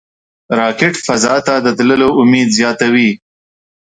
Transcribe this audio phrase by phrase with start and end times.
[0.59, 3.09] راکټ فضا ته د تللو امید زیاتوي